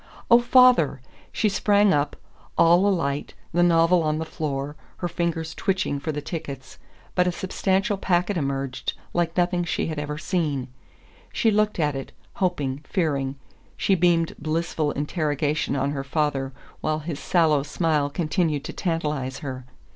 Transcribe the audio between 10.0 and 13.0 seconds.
seen. She looked at it, hoping,